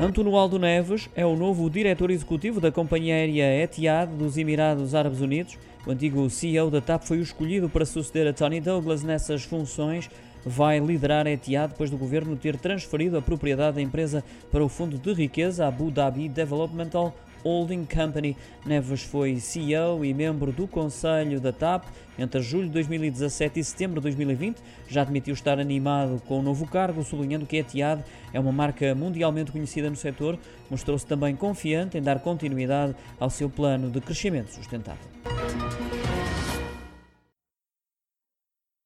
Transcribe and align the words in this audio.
António 0.00 0.34
Aldo 0.34 0.58
Neves 0.58 1.10
é 1.14 1.26
o 1.26 1.36
novo 1.36 1.68
diretor 1.68 2.10
executivo 2.10 2.58
da 2.58 2.72
companhia 2.72 3.14
aérea 3.14 3.62
Etihad 3.62 4.10
dos 4.10 4.38
Emirados 4.38 4.94
Árabes 4.94 5.20
Unidos. 5.20 5.58
O 5.86 5.90
antigo 5.90 6.30
CEO 6.30 6.70
da 6.70 6.80
TAP 6.80 7.02
foi 7.02 7.18
o 7.18 7.22
escolhido 7.22 7.68
para 7.68 7.84
suceder 7.84 8.26
a 8.26 8.32
Tony 8.32 8.62
Douglas 8.62 9.02
nessas 9.02 9.44
funções. 9.44 10.08
Vai 10.42 10.78
liderar 10.78 11.26
a 11.26 11.30
Etihad 11.30 11.72
depois 11.72 11.90
do 11.90 11.98
governo 11.98 12.34
ter 12.34 12.56
transferido 12.56 13.18
a 13.18 13.22
propriedade 13.22 13.76
da 13.76 13.82
empresa 13.82 14.24
para 14.50 14.64
o 14.64 14.70
fundo 14.70 14.96
de 14.96 15.12
riqueza 15.12 15.66
Abu 15.66 15.90
Dhabi 15.90 16.30
Developmental 16.30 17.14
Holding 17.44 17.84
Company. 17.84 18.36
Neves 18.64 19.02
foi 19.02 19.36
CEO 19.40 20.04
e 20.04 20.12
membro 20.12 20.52
do 20.52 20.66
conselho 20.66 21.40
da 21.40 21.52
TAP 21.52 21.84
entre 22.18 22.40
julho 22.42 22.66
de 22.66 22.72
2017 22.72 23.60
e 23.60 23.64
setembro 23.64 24.00
de 24.00 24.02
2020. 24.02 24.58
Já 24.88 25.02
admitiu 25.02 25.34
estar 25.34 25.58
animado 25.58 26.20
com 26.26 26.38
o 26.38 26.42
novo 26.42 26.66
cargo, 26.66 27.02
sublinhando 27.02 27.46
que 27.46 27.56
Etihad 27.56 28.02
é 28.32 28.40
uma 28.40 28.52
marca 28.52 28.94
mundialmente 28.94 29.52
conhecida 29.52 29.88
no 29.88 29.96
setor. 29.96 30.38
Mostrou-se 30.70 31.06
também 31.06 31.34
confiante 31.34 31.96
em 31.96 32.02
dar 32.02 32.20
continuidade 32.20 32.94
ao 33.18 33.30
seu 33.30 33.48
plano 33.48 33.90
de 33.90 34.00
crescimento 34.00 34.52
sustentável. 34.52 35.29